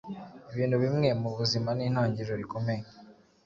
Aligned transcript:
ibintu 0.53 0.75
bimwe 0.83 1.09
mubuzima 1.21 1.69
nintangiriro 1.77 2.33
rikomeye 2.41 2.83